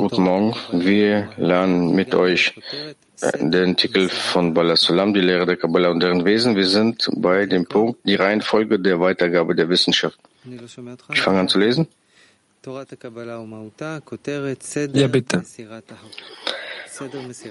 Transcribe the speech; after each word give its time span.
Guten 0.00 0.24
Morgen, 0.24 0.56
wir 0.72 1.28
lernen 1.36 1.94
mit 1.94 2.12
euch 2.14 2.52
äh, 3.20 3.38
den 3.38 3.70
Artikel 3.70 4.08
von 4.08 4.52
Balasulam, 4.52 5.14
die 5.14 5.20
Lehre 5.20 5.46
der 5.46 5.56
Kabbalah 5.56 5.90
und 5.90 6.00
deren 6.00 6.24
Wesen. 6.24 6.56
Wir 6.56 6.66
sind 6.66 7.08
bei 7.14 7.46
dem 7.46 7.66
Punkt, 7.66 8.00
die 8.04 8.16
Reihenfolge 8.16 8.80
der 8.80 8.98
Weitergabe 8.98 9.54
der 9.54 9.68
Wissenschaft. 9.68 10.18
Ich 11.12 11.20
fange 11.20 11.38
an 11.40 11.48
zu 11.48 11.58
lesen. 11.60 11.86
Ja, 15.00 15.06
bitte. 15.06 15.44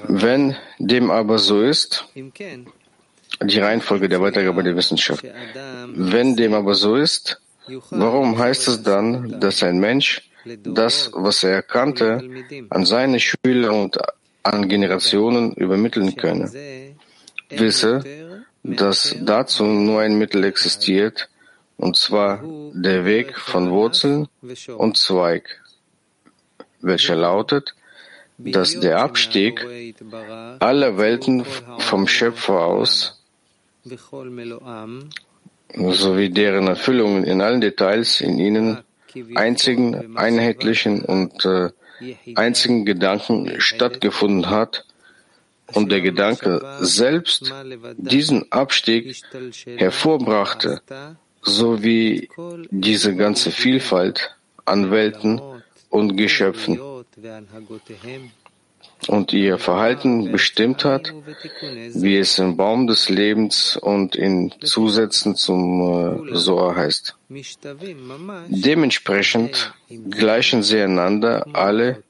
Wenn 0.08 0.56
dem 0.78 1.10
aber 1.10 1.38
so 1.40 1.62
ist, 1.62 2.06
die 3.42 3.60
Reihenfolge 3.60 4.10
der 4.10 4.20
Weitergabe 4.20 4.62
der 4.62 4.76
Wissenschaft. 4.76 5.24
Wenn 5.96 6.36
dem 6.36 6.54
aber 6.54 6.74
so 6.76 6.96
ist, 6.98 7.40
warum 7.90 8.38
heißt 8.38 8.68
es 8.68 8.84
dann, 8.84 9.40
dass 9.40 9.64
ein 9.64 9.80
Mensch 9.80 10.30
das, 10.64 11.12
was 11.14 11.44
er 11.44 11.62
kannte, 11.62 12.22
an 12.70 12.86
seine 12.86 13.20
Schüler 13.20 13.74
und 13.74 13.98
an 14.44 14.68
Generationen 14.68 15.54
übermitteln 15.54 16.16
könne? 16.16 16.52
Wisse, 17.50 18.04
dass 18.64 19.16
dazu 19.22 19.64
nur 19.64 20.02
ein 20.02 20.18
Mittel 20.18 20.44
existiert, 20.44 21.30
und 21.78 21.98
zwar 21.98 22.44
der 22.74 23.06
Weg 23.06 23.38
von 23.38 23.70
Wurzeln 23.70 24.28
und 24.78 24.98
Zweig, 24.98 25.62
welcher 26.82 27.16
lautet, 27.16 27.76
dass 28.38 28.80
der 28.80 29.00
Abstieg 29.00 29.66
aller 30.60 30.98
Welten 30.98 31.46
vom 31.80 32.08
Schöpfer 32.08 32.66
aus 32.66 33.22
sowie 35.92 36.30
deren 36.30 36.68
Erfüllungen 36.68 37.24
in 37.24 37.42
allen 37.42 37.62
Details 37.62 38.22
in 38.22 38.40
ihnen 38.40 38.80
einzigen, 39.36 40.18
einheitlichen 40.18 41.04
und 41.04 41.46
äh, 41.46 41.70
einzigen 42.36 42.86
Gedanken 42.86 43.60
stattgefunden 43.60 44.50
hat. 44.50 44.86
Und 45.74 45.92
der 45.92 46.02
Gedanke 46.02 46.62
selbst 46.80 47.52
diesen 47.98 48.52
Abstieg 48.52 49.20
hervorbrachte, 49.66 50.82
sowie 51.42 52.30
diese 52.70 53.16
ganze 53.16 53.50
Vielfalt 53.50 54.36
an 54.66 54.92
Welten 54.92 55.42
und 55.90 56.18
Geschöpfen 56.18 56.80
und 59.08 59.34
ihr 59.34 59.58
Verhalten 59.58 60.32
bestimmt 60.32 60.84
hat, 60.86 61.14
wie 61.94 62.18
es 62.18 62.40
im 62.40 62.58
Baum 62.58 62.88
des 62.88 63.10
Lebens 63.10 63.78
und 63.78 64.16
in 64.16 64.52
Zusätzen 64.64 65.36
zum 65.36 66.32
äh, 66.32 66.36
Soa 66.36 66.76
heißt. 66.76 67.16
Dementsprechend 68.50 69.74
gleichen 70.10 70.64
sie 70.64 70.82
einander 70.82 71.46
alle 71.54 72.04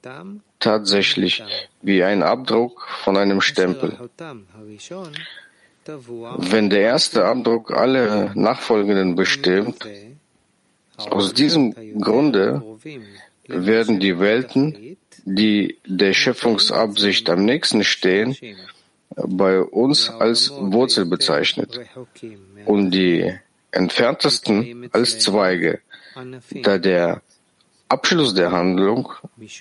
tatsächlich 0.60 1.44
wie 1.82 2.04
ein 2.04 2.24
Abdruck 2.24 2.88
von 3.04 3.18
einem 3.18 3.42
Stempel. 3.42 3.98
Wenn 6.38 6.70
der 6.70 6.82
erste 6.82 7.26
Abdruck 7.26 7.72
alle 7.72 8.32
nachfolgenden 8.34 9.16
bestimmt, 9.16 9.86
aus 10.98 11.34
diesem 11.34 11.76
Grunde 12.02 12.64
werden 13.48 14.00
die 14.00 14.20
Welten 14.20 14.98
die 15.26 15.80
der 15.86 16.14
Schöpfungsabsicht 16.14 17.30
am 17.30 17.46
nächsten 17.46 17.84
stehen, 17.84 18.38
bei 19.16 19.60
uns 19.62 20.10
als 20.10 20.52
Wurzel 20.52 21.06
bezeichnet 21.06 21.80
und 22.66 22.92
die 22.92 23.34
entferntesten 23.72 24.90
als 24.94 25.20
Zweige, 25.20 25.80
da 26.64 26.78
der 26.78 27.22
Abschluss 27.90 28.34
der 28.34 28.52
Handlung 28.52 29.12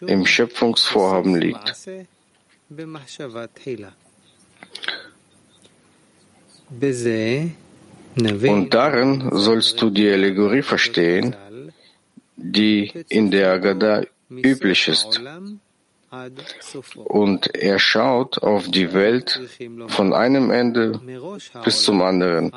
im 0.07 0.27
Schöpfungsvorhaben 0.27 1.35
liegt. 1.37 1.89
Und 8.17 8.75
darin 8.75 9.29
sollst 9.33 9.81
du 9.81 9.91
die 9.91 10.11
Allegorie 10.11 10.63
verstehen, 10.63 11.37
die 12.37 12.93
in 13.09 13.31
der 13.31 13.53
Agada 13.53 14.03
üblich 14.31 14.89
ist. 14.89 15.21
Und 17.05 17.55
er 17.57 17.79
schaut 17.79 18.39
auf 18.39 18.69
die 18.69 18.93
Welt 18.93 19.41
von 19.89 20.13
einem 20.13 20.51
Ende 20.51 21.01
bis 21.65 21.83
zum 21.83 22.03
anderen. 22.03 22.53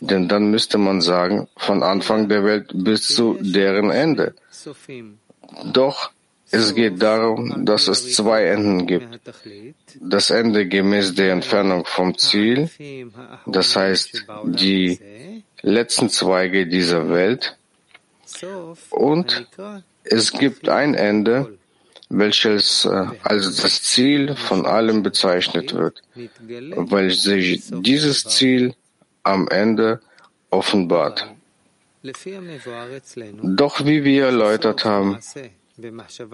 Denn 0.00 0.28
dann 0.28 0.50
müsste 0.50 0.76
man 0.78 1.00
sagen, 1.00 1.48
von 1.56 1.82
Anfang 1.82 2.28
der 2.28 2.44
Welt 2.44 2.70
bis 2.74 3.08
zu 3.08 3.38
deren 3.40 3.90
Ende. 3.90 4.34
Doch 5.72 6.10
es 6.50 6.74
geht 6.74 7.02
darum, 7.02 7.64
dass 7.66 7.88
es 7.88 8.14
zwei 8.14 8.44
Enden 8.44 8.86
gibt. 8.86 9.20
Das 10.00 10.30
Ende 10.30 10.66
gemäß 10.66 11.14
der 11.14 11.32
Entfernung 11.32 11.84
vom 11.84 12.16
Ziel, 12.16 12.70
das 13.46 13.76
heißt 13.76 14.26
die 14.44 14.98
letzten 15.60 16.08
Zweige 16.08 16.66
dieser 16.66 17.10
Welt, 17.10 17.56
und 18.90 19.46
es 20.10 20.32
gibt 20.32 20.68
ein 20.68 20.94
Ende, 20.94 21.58
welches 22.08 22.84
äh, 22.84 23.06
als 23.22 23.56
das 23.56 23.82
Ziel 23.82 24.34
von 24.34 24.66
allem 24.66 25.02
bezeichnet 25.02 25.74
wird, 25.74 26.02
weil 26.76 27.10
sich 27.10 27.62
dieses 27.70 28.24
Ziel 28.24 28.74
am 29.22 29.48
Ende 29.48 30.00
offenbart. 30.50 31.26
Doch 33.42 33.84
wie 33.84 34.04
wir 34.04 34.26
erläutert 34.26 34.84
haben, 34.84 35.18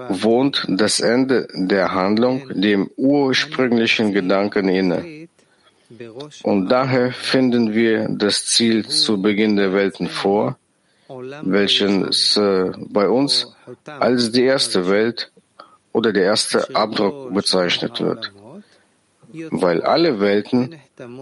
wohnt 0.08 0.64
das 0.68 1.00
Ende 1.00 1.48
der 1.54 1.92
Handlung 1.92 2.48
dem 2.54 2.90
ursprünglichen 2.96 4.12
Gedanken 4.12 4.68
inne. 4.68 5.28
Und 6.42 6.68
daher 6.68 7.12
finden 7.12 7.74
wir 7.74 8.08
das 8.08 8.46
Ziel 8.46 8.86
zu 8.86 9.20
Beginn 9.20 9.56
der 9.56 9.72
Welten 9.72 10.08
vor, 10.08 10.56
welches 11.08 12.36
äh, 12.36 12.72
bei 12.76 13.08
uns 13.08 13.54
als 13.84 14.32
die 14.32 14.44
erste 14.44 14.88
Welt 14.88 15.30
oder 15.92 16.12
der 16.12 16.24
erste 16.24 16.74
Abdruck 16.74 17.32
bezeichnet 17.32 18.00
wird, 18.00 18.32
weil 19.50 19.82
alle 19.82 20.20
Welten 20.20 20.76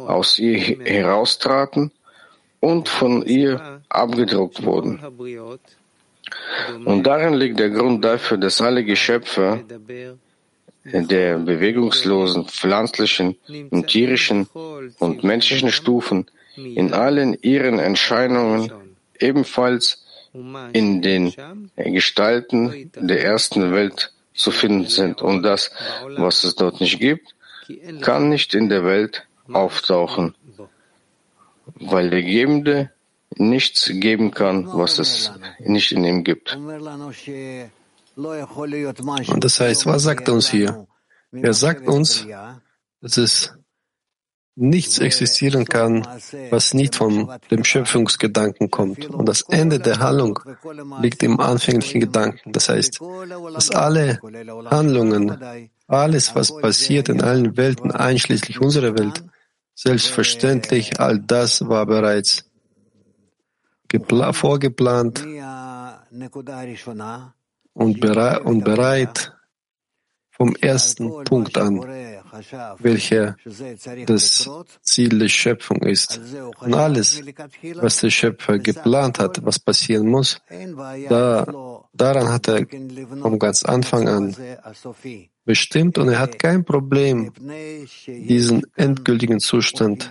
aus 0.06 0.38
ihr 0.38 0.58
heraustraten 0.58 1.90
und 2.60 2.88
von 2.88 3.22
ihr 3.26 3.80
abgedruckt 3.88 4.64
wurden. 4.64 5.00
Und 6.84 7.02
darin 7.04 7.34
liegt 7.34 7.58
der 7.58 7.70
Grund 7.70 8.04
dafür, 8.04 8.38
dass 8.38 8.60
alle 8.60 8.84
Geschöpfe 8.84 9.64
der 10.84 11.38
bewegungslosen 11.38 12.46
pflanzlichen 12.46 13.36
und 13.70 13.88
tierischen 13.88 14.48
und 14.98 15.22
menschlichen 15.22 15.70
Stufen 15.70 16.26
in 16.56 16.92
allen 16.92 17.36
ihren 17.42 17.78
Erscheinungen 17.78 18.72
ebenfalls 19.22 20.04
in 20.72 21.02
den 21.02 21.32
Gestalten 21.76 22.90
der 22.94 23.24
ersten 23.24 23.72
Welt 23.72 24.12
zu 24.34 24.50
finden 24.50 24.86
sind. 24.86 25.22
Und 25.22 25.42
das, 25.42 25.70
was 26.16 26.44
es 26.44 26.54
dort 26.54 26.80
nicht 26.80 26.98
gibt, 26.98 27.34
kann 28.00 28.28
nicht 28.28 28.54
in 28.54 28.68
der 28.68 28.84
Welt 28.84 29.26
auftauchen, 29.52 30.34
weil 31.74 32.10
der 32.10 32.22
Gebende 32.22 32.90
nichts 33.36 33.90
geben 33.92 34.30
kann, 34.30 34.66
was 34.72 34.98
es 34.98 35.32
nicht 35.58 35.92
in 35.92 36.04
ihm 36.04 36.24
gibt. 36.24 36.56
Und 38.16 39.44
das 39.44 39.60
heißt, 39.60 39.86
was 39.86 40.02
sagt 40.02 40.28
er 40.28 40.34
uns 40.34 40.50
hier? 40.50 40.86
Er 41.32 41.54
sagt 41.54 41.88
uns, 41.88 42.26
dass 43.00 43.16
es 43.16 43.54
nichts 44.54 44.98
existieren 44.98 45.64
kann, 45.64 46.06
was 46.50 46.74
nicht 46.74 46.96
von 46.96 47.30
dem 47.50 47.64
Schöpfungsgedanken 47.64 48.70
kommt. 48.70 49.06
Und 49.06 49.26
das 49.28 49.42
Ende 49.42 49.78
der 49.78 49.98
Handlung 49.98 50.38
liegt 51.00 51.22
im 51.22 51.40
anfänglichen 51.40 52.00
Gedanken. 52.00 52.52
Das 52.52 52.68
heißt, 52.68 53.00
dass 53.54 53.70
alle 53.70 54.20
Handlungen, 54.70 55.38
alles, 55.86 56.34
was 56.34 56.56
passiert 56.58 57.08
in 57.08 57.22
allen 57.22 57.56
Welten, 57.56 57.90
einschließlich 57.90 58.60
unserer 58.60 58.96
Welt, 58.98 59.24
selbstverständlich, 59.74 61.00
all 61.00 61.18
das 61.18 61.66
war 61.66 61.86
bereits 61.86 62.44
vorgeplant 64.32 65.24
und, 67.74 68.00
bereit, 68.00 68.40
und 68.42 68.64
bereit 68.64 69.32
vom 70.30 70.56
ersten 70.56 71.24
Punkt 71.24 71.58
an, 71.58 71.80
welcher 72.78 73.36
das 74.06 74.48
Ziel 74.82 75.18
der 75.18 75.28
Schöpfung 75.28 75.82
ist. 75.82 76.20
Und 76.60 76.74
alles, 76.74 77.20
was 77.76 78.00
der 78.00 78.10
Schöpfer 78.10 78.58
geplant 78.58 79.18
hat, 79.18 79.44
was 79.44 79.58
passieren 79.58 80.08
muss, 80.08 80.40
da, 81.08 81.84
daran 81.92 82.28
hat 82.28 82.48
er 82.48 82.66
vom 83.20 83.38
ganz 83.38 83.62
Anfang 83.64 84.08
an 84.08 84.36
bestimmt 85.44 85.98
und 85.98 86.08
er 86.08 86.18
hat 86.18 86.38
kein 86.38 86.64
Problem, 86.64 87.32
diesen 88.06 88.62
endgültigen 88.76 89.40
Zustand 89.40 90.10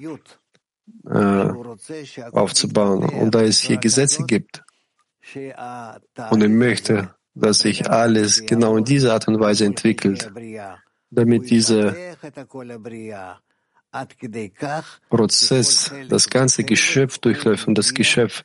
äh, 1.05 1.49
aufzubauen. 2.31 3.09
Und 3.09 3.33
da 3.33 3.41
es 3.41 3.59
hier 3.61 3.77
Gesetze 3.77 4.25
gibt 4.25 4.63
und 6.29 6.41
er 6.41 6.49
möchte, 6.49 7.15
dass 7.33 7.59
sich 7.59 7.89
alles 7.89 8.45
genau 8.45 8.77
in 8.77 8.83
dieser 8.83 9.13
Art 9.13 9.27
und 9.27 9.39
Weise 9.39 9.65
entwickelt, 9.65 10.31
damit 11.11 11.49
dieser 11.49 11.93
Prozess 15.09 15.93
das 16.09 16.29
ganze 16.29 16.63
Geschöpf 16.63 17.17
durchläuft 17.19 17.67
und 17.67 17.77
das 17.77 17.93
Geschöpf 17.93 18.43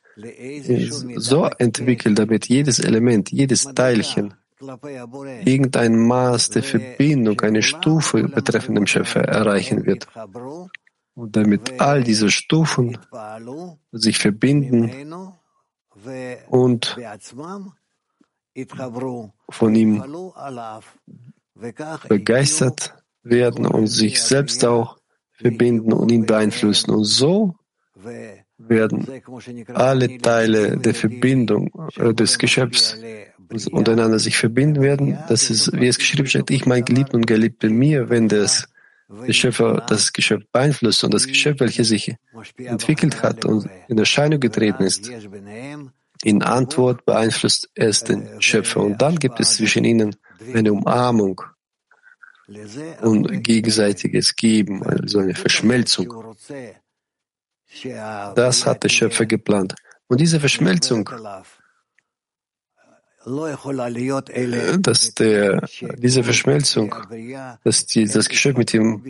so 1.17 1.45
entwickelt, 1.59 2.19
damit 2.19 2.49
jedes 2.49 2.81
Element, 2.81 3.31
jedes 3.31 3.63
Teilchen 3.63 4.35
irgendein 5.45 5.97
Maß 5.99 6.51
der 6.51 6.63
Verbindung, 6.63 7.41
eine 7.41 7.63
Stufe 7.63 8.25
betreffend 8.25 8.77
dem 8.77 8.87
Schöpfer 8.87 9.21
erreichen 9.21 9.87
wird. 9.87 10.07
Und 11.15 11.35
damit 11.37 11.81
all 11.81 12.03
diese 12.03 12.31
Stufen 12.31 12.99
sich 13.93 14.19
verbinden 14.19 15.07
und 16.49 16.97
von 19.51 19.75
ihm 19.75 20.03
begeistert 22.09 22.95
werden 23.23 23.67
und 23.67 23.87
sich 23.87 24.23
selbst 24.23 24.65
auch 24.65 24.99
verbinden 25.33 25.93
und 25.93 26.11
ihn 26.11 26.27
beeinflussen. 26.27 26.91
Und 26.91 27.05
so 27.05 27.57
werden 28.59 29.07
alle 29.75 30.19
Teile 30.19 30.77
der 30.77 30.95
Verbindung 30.95 31.71
äh, 31.97 32.15
des 32.15 32.39
Geschöpfs 32.39 32.99
untereinander 33.71 34.19
sich 34.19 34.37
verbinden 34.37 34.83
werden. 34.83 35.19
Das 35.29 35.51
ist, 35.51 35.73
wie 35.73 35.87
es 35.87 35.99
geschrieben 35.99 36.27
steht, 36.27 36.51
ich 36.51 36.67
mein 36.67 36.85
Geliebten 36.85 37.17
und 37.17 37.27
Geliebte 37.27 37.69
mir, 37.69 38.09
wenn 38.11 38.29
das 38.29 38.69
der 39.09 39.85
das 39.87 40.13
Geschöpf 40.13 40.45
beeinflusst 40.51 41.05
und 41.05 41.15
das 41.15 41.29
Geschöpf, 41.29 41.61
welches 41.61 41.89
sich 41.89 42.17
entwickelt 42.57 43.23
hat 43.23 43.45
und 43.45 43.69
in 43.87 43.99
Erscheinung 43.99 44.41
getreten 44.41 44.83
ist, 44.83 45.09
in 46.25 46.43
Antwort 46.43 47.05
beeinflusst 47.05 47.71
es 47.75 48.03
den 48.03 48.29
Schöpfer. 48.41 48.81
Und 48.81 49.01
dann 49.01 49.17
gibt 49.17 49.39
es 49.39 49.57
zwischen 49.57 49.85
ihnen 49.85 50.17
eine 50.55 50.73
Umarmung 50.73 51.41
und 53.03 53.43
gegenseitiges 53.43 54.37
Geben, 54.37 54.83
also 54.83 55.19
eine 55.19 55.35
Verschmelzung. 55.35 56.35
Das 58.35 58.67
hat 58.67 58.85
der 58.85 58.89
Schöpfer 58.89 59.27
geplant. 59.27 59.75
Und 60.09 60.21
diese 60.21 60.39
Verschmelzung 60.39 61.11
dass 64.79 65.15
der, 65.15 65.61
diese 65.99 66.23
Verschmelzung, 66.23 66.95
dass 67.65 67.87
die, 67.87 68.05
das 68.05 68.29
Geschöpf 68.29 68.57
mit 68.57 68.73
ihm 68.73 69.03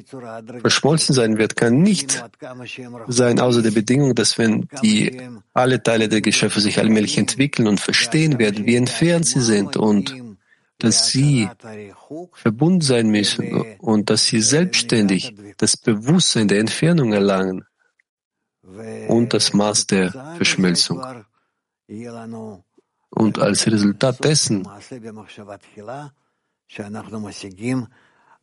verschmolzen 0.63 1.15
sein 1.15 1.37
wird, 1.37 1.55
kann 1.55 1.83
nicht 1.83 2.25
sein, 3.09 3.39
außer 3.41 3.61
der 3.61 3.73
Bedingung, 3.73 4.15
dass 4.15 4.39
wenn 4.39 4.69
die 4.83 5.21
alle 5.53 5.83
Teile 5.83 6.09
der 6.09 6.23
Geschöpfe 6.23 6.61
sich 6.63 6.79
allmählich 6.79 7.19
entwickeln 7.19 7.69
und 7.69 7.79
verstehen 7.79 8.39
werden, 8.39 8.65
wie 8.65 8.77
entfernt 8.77 9.27
sie 9.27 9.43
sind 9.43 9.77
und 9.77 10.17
dass 10.79 11.09
sie 11.09 11.49
verbunden 12.33 12.81
sein 12.81 13.09
müssen 13.09 13.77
und 13.79 14.11
dass 14.11 14.27
sie 14.27 14.41
selbstständig 14.41 15.35
das 15.57 15.77
Bewusstsein 15.77 16.49
der 16.49 16.61
Entfernung 16.61 17.13
erlangen 17.13 17.65
und 19.09 19.33
das 19.33 19.53
Maß 19.53 19.87
der 19.87 20.11
Verschmelzung. 20.37 21.03
Und 23.11 23.39
als 23.39 23.67
Resultat 23.67 24.23
dessen 24.25 24.67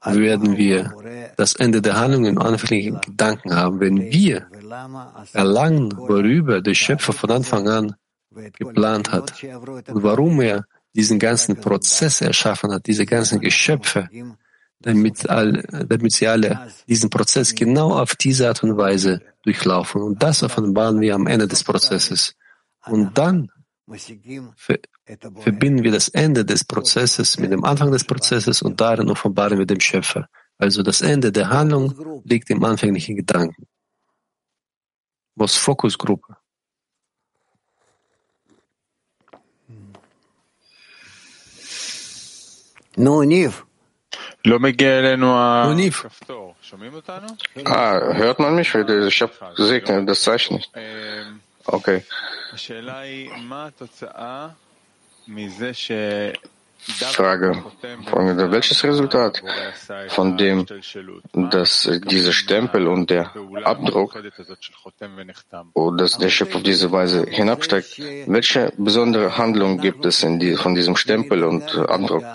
werden 0.05 0.57
wir 0.57 1.33
das 1.37 1.55
Ende 1.55 1.81
der 1.81 1.97
Handlung 1.97 2.25
im 2.25 2.37
anfänglichen 2.39 2.99
Gedanken 3.01 3.55
haben, 3.55 3.79
wenn 3.79 3.97
wir 3.97 4.47
erlangen, 5.33 5.95
worüber 5.95 6.61
der 6.61 6.73
Schöpfer 6.73 7.13
von 7.13 7.31
Anfang 7.31 7.67
an 7.67 7.95
geplant 8.57 9.11
hat 9.11 9.43
und 9.43 10.03
warum 10.03 10.41
er 10.41 10.65
diesen 10.95 11.19
ganzen 11.19 11.59
Prozess 11.59 12.21
erschaffen 12.21 12.71
hat, 12.71 12.85
diese 12.85 13.05
ganzen 13.05 13.39
Geschöpfe, 13.39 14.09
damit, 14.79 15.29
all, 15.29 15.63
damit 15.87 16.11
sie 16.11 16.27
alle 16.27 16.67
diesen 16.87 17.09
Prozess 17.09 17.55
genau 17.55 17.97
auf 17.97 18.15
diese 18.15 18.47
Art 18.47 18.63
und 18.63 18.77
Weise 18.77 19.21
durchlaufen. 19.43 20.01
Und 20.01 20.21
das 20.21 20.43
offenbaren 20.43 20.99
wir 21.01 21.15
am 21.15 21.27
Ende 21.27 21.47
des 21.47 21.63
Prozesses. 21.63 22.35
Und 22.85 23.17
dann 23.17 23.49
verbinden 25.39 25.83
wir 25.83 25.91
das 25.91 26.09
Ende 26.09 26.45
des 26.45 26.63
Prozesses 26.63 27.37
mit 27.37 27.51
dem 27.51 27.63
Anfang 27.63 27.91
des 27.91 28.03
Prozesses 28.03 28.61
und 28.61 28.79
darin 28.79 29.09
offenbaren 29.09 29.57
wir 29.57 29.65
dem 29.65 29.79
Schöpfer. 29.79 30.27
Also 30.57 30.83
das 30.83 31.01
Ende 31.01 31.31
der 31.31 31.49
Handlung 31.49 32.21
liegt 32.23 32.49
im 32.49 32.63
anfänglichen 32.63 33.15
Gedanken. 33.15 33.67
Was 35.35 35.55
Fokusgruppe. 35.55 36.37
Ah, 47.65 48.13
hört 48.13 48.39
man 48.39 48.55
mich? 48.55 48.73
Ich 48.75 49.21
habe 49.21 49.33
gesehen, 49.55 50.05
das 50.05 50.21
Zeichen 50.21 50.55
nicht. 50.55 50.71
Okay. 51.65 52.03
Frage 57.13 57.63
folgende. 58.09 58.51
Welches 58.51 58.83
Resultat 58.83 59.41
von 60.09 60.37
dem, 60.37 60.65
dass 61.33 61.89
dieser 62.05 62.33
Stempel 62.33 62.87
und 62.89 63.09
der 63.09 63.31
Abdruck, 63.63 64.17
oder 65.73 65.97
dass 65.97 66.17
der 66.17 66.29
Schöpfer 66.29 66.57
auf 66.57 66.63
diese 66.63 66.91
Weise 66.91 67.25
hinabsteigt, 67.25 67.99
welche 68.27 68.73
besondere 68.77 69.37
Handlung 69.37 69.77
gibt 69.77 70.05
es 70.05 70.23
in 70.23 70.39
die, 70.39 70.55
von 70.57 70.75
diesem 70.75 70.97
Stempel 70.97 71.45
und 71.45 71.73
Abdruck? 71.77 72.25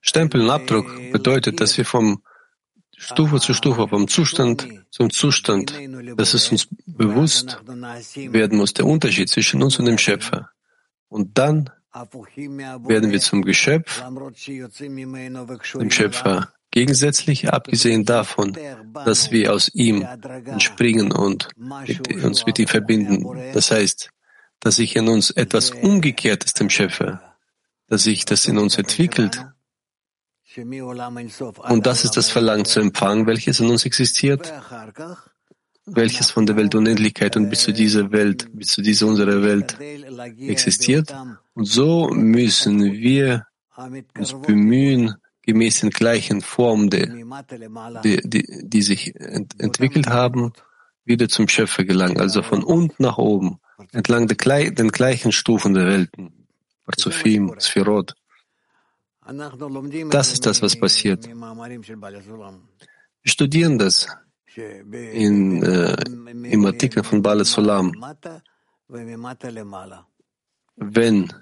Stempel 0.00 0.40
und 0.42 0.50
Abdruck 0.50 1.12
bedeutet, 1.12 1.60
dass 1.60 1.76
wir 1.78 1.84
vom 1.84 2.22
Stufe 2.96 3.40
zu 3.40 3.54
Stufe, 3.54 3.88
vom 3.88 4.08
Zustand 4.08 4.68
zum 4.90 5.10
Zustand, 5.10 5.72
dass 6.16 6.34
es 6.34 6.50
uns 6.50 6.68
bewusst 6.86 7.58
werden 8.16 8.58
muss, 8.58 8.74
der 8.74 8.86
Unterschied 8.86 9.28
zwischen 9.28 9.62
uns 9.62 9.78
und 9.78 9.86
dem 9.86 9.98
Schöpfer. 9.98 10.50
Und 11.08 11.38
dann 11.38 11.70
werden 11.92 13.10
wir 13.10 13.20
zum 13.20 13.42
Geschöpf, 13.42 14.02
dem 15.74 15.90
Schöpfer 15.90 16.52
gegensätzlich, 16.70 17.52
abgesehen 17.52 18.04
davon, 18.04 18.56
dass 19.04 19.30
wir 19.30 19.52
aus 19.52 19.68
ihm 19.74 20.06
entspringen 20.46 21.12
und 21.12 21.48
mit, 21.56 22.24
uns 22.24 22.46
mit 22.46 22.58
ihm 22.58 22.68
verbinden. 22.68 23.52
Das 23.52 23.70
heißt, 23.70 24.10
dass 24.60 24.76
sich 24.76 24.96
in 24.96 25.08
uns 25.08 25.30
etwas 25.30 25.70
Umgekehrtes 25.70 26.54
dem 26.54 26.70
Schöpfer, 26.70 27.31
dass 27.92 28.04
sich 28.04 28.24
das 28.24 28.46
in 28.46 28.56
uns 28.56 28.78
entwickelt, 28.78 29.44
und 30.56 31.86
das 31.86 32.04
ist 32.04 32.16
das 32.16 32.30
Verlangen 32.30 32.64
zu 32.64 32.80
empfangen, 32.80 33.26
welches 33.26 33.60
in 33.60 33.68
uns 33.68 33.84
existiert, 33.84 34.50
welches 35.84 36.30
von 36.30 36.46
der 36.46 36.56
Weltunendlichkeit 36.56 37.36
und 37.36 37.50
bis 37.50 37.60
zu 37.60 37.72
dieser 37.72 38.10
Welt, 38.10 38.48
bis 38.54 38.68
zu 38.68 38.80
dieser 38.80 39.06
unserer 39.08 39.42
Welt 39.42 39.76
existiert. 40.40 41.14
Und 41.52 41.66
so 41.66 42.08
müssen 42.08 42.82
wir 42.82 43.46
uns 44.16 44.40
bemühen, 44.40 45.16
gemäß 45.42 45.80
den 45.80 45.90
gleichen 45.90 46.40
Formen, 46.40 46.88
die, 46.88 48.22
die, 48.24 48.46
die, 48.62 48.82
sich 48.82 49.14
ent, 49.16 49.60
entwickelt 49.60 50.06
haben, 50.06 50.54
wieder 51.04 51.28
zum 51.28 51.46
Schöpfer 51.46 51.84
gelangen, 51.84 52.18
also 52.18 52.42
von 52.42 52.64
unten 52.64 53.02
nach 53.02 53.18
oben, 53.18 53.58
entlang 53.92 54.28
der, 54.28 54.70
den 54.70 54.88
gleichen 54.88 55.32
Stufen 55.32 55.74
der 55.74 55.86
Welten, 55.86 56.41
Parzufim, 56.84 57.54
Sphirot. 57.58 58.14
Das 60.10 60.32
ist 60.32 60.46
das, 60.46 60.62
was 60.62 60.78
passiert. 60.78 61.26
Wir 61.26 61.34
studieren 63.24 63.78
das 63.78 64.08
in, 64.56 65.62
äh, 65.62 65.94
im 66.50 66.66
Artikel 66.66 67.04
von 67.04 67.22
Bale 67.22 67.44
Sulam. 67.44 67.92
Wenn 70.76 71.32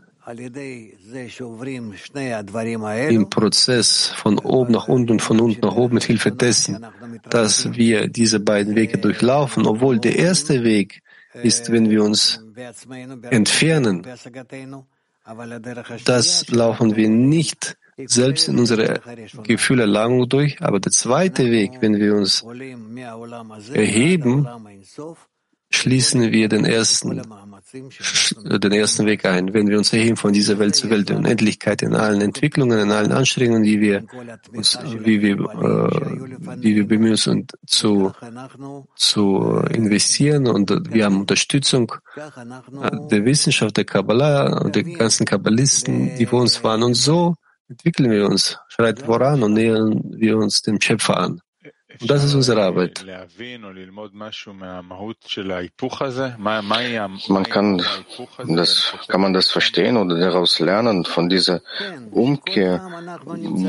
im 3.09 3.31
Prozess 3.31 4.09
von 4.09 4.39
oben 4.39 4.73
nach 4.73 4.89
unten 4.89 5.13
und 5.13 5.23
von 5.23 5.41
unten 5.41 5.61
nach 5.63 5.75
oben 5.75 5.95
mit 5.95 6.05
Hilfe 6.05 6.31
dessen, 6.31 6.87
dass 7.31 7.73
wir 7.73 8.09
diese 8.09 8.39
beiden 8.39 8.77
Wege 8.77 8.99
durchlaufen, 8.99 9.67
obwohl 9.67 9.99
der 9.99 10.17
erste 10.17 10.63
Weg 10.63 11.03
ist, 11.43 11.73
wenn 11.73 11.89
wir 11.89 12.05
uns 12.05 12.45
entfernen 13.31 14.07
das 16.05 16.49
laufen 16.49 16.97
wir 16.97 17.09
nicht 17.09 17.77
selbst 18.07 18.49
in 18.49 18.59
unsere 18.59 19.01
Gefühlerlangung 19.43 20.29
durch, 20.29 20.61
aber 20.63 20.81
der 20.81 20.93
zweite 20.93 21.51
Weg, 21.51 21.73
wenn 21.81 21.99
wir 21.99 22.15
uns 22.15 22.45
erheben 23.73 24.49
schließen 25.71 26.33
wir 26.33 26.49
den 26.49 26.65
ersten, 26.65 27.23
den 28.45 28.73
ersten 28.73 29.07
Weg 29.07 29.25
ein, 29.25 29.55
wenn 29.55 29.69
wir 29.69 29.79
uns 29.79 29.93
erheben 29.93 30.17
von 30.17 30.33
dieser 30.33 30.59
Welt 30.59 30.75
zur 30.75 30.91
Welt 30.91 31.09
der 31.09 31.17
Unendlichkeit 31.17 31.83
in 31.83 31.95
allen 31.95 32.21
Entwicklungen, 32.21 32.79
in 32.79 32.91
allen 32.91 33.13
Anstrengungen, 33.13 33.63
die 33.63 33.81
wir 33.81 34.05
uns, 34.53 34.79
wie 35.05 35.23
wir, 35.23 35.35
äh, 35.39 36.63
wie 36.63 36.77
wir 36.77 36.87
bemühen 36.87 37.13
uns 37.13 37.31
zu, 37.67 38.13
zu 38.97 39.63
investieren 39.71 40.49
und 40.49 40.71
wir 40.93 41.05
haben 41.05 41.21
Unterstützung 41.21 41.93
der 42.17 43.25
Wissenschaft, 43.25 43.77
der 43.77 43.85
Kabbalah 43.85 44.61
und 44.63 44.75
der 44.75 44.83
ganzen 44.83 45.25
Kabbalisten, 45.25 46.17
die 46.17 46.27
vor 46.27 46.41
uns 46.41 46.63
waren 46.65 46.83
und 46.83 46.95
so 46.95 47.35
entwickeln 47.71 48.11
wir 48.11 48.27
uns, 48.27 48.59
schreiten 48.69 49.05
voran 49.05 49.43
und 49.43 49.55
nähern 49.55 50.03
wir 50.17 50.37
uns 50.37 50.61
dem 50.63 50.81
Schöpfer 50.81 51.17
an. 51.17 51.41
Und 52.01 52.11
das 52.11 52.25
ist 52.25 52.35
unsere 52.35 52.63
Arbeit. 52.63 53.05
Man 57.29 57.45
kann 57.45 57.83
das, 58.49 58.95
kann 59.09 59.21
man 59.21 59.33
das 59.33 59.51
verstehen 59.51 59.97
oder 59.97 60.19
daraus 60.19 60.59
lernen 60.61 61.05
von 61.05 61.29
dieser 61.29 61.61
Umkehr? 62.11 62.81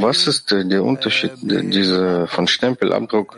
Was 0.06 0.28
ist 0.28 0.52
der 0.52 0.84
Unterschied 0.84 1.34
dieser 1.42 2.28
von 2.28 2.48
Stempelabdruck? 2.48 3.38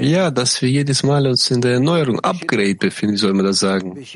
Ja, 0.00 0.30
dass 0.32 0.60
wir 0.60 0.68
jedes 0.68 1.04
Mal 1.04 1.26
uns 1.26 1.50
in 1.50 1.60
der 1.60 1.74
Erneuerung, 1.74 2.18
Upgrade 2.20 2.74
befinden, 2.74 3.16
soll 3.16 3.32
man 3.32 3.46
das 3.46 3.60
sagen. 3.60 3.92
Und, 3.92 4.06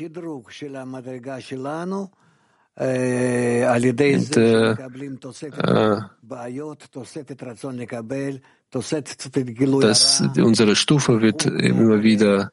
äh, 4.37 4.71
äh, 4.71 6.01
dass 8.71 10.23
unsere 10.37 10.75
Stufe 10.75 11.21
wird 11.21 11.45
immer 11.45 12.03
wieder 12.03 12.51